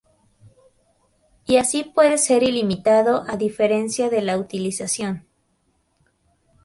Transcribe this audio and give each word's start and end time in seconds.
Y 1.45 1.57
así 1.57 1.83
puede 1.83 2.17
ser 2.17 2.41
ilimitado; 2.41 3.23
a 3.27 3.37
diferencia 3.37 4.09
de 4.09 4.23
la 4.23 4.39
utilización. 4.39 5.27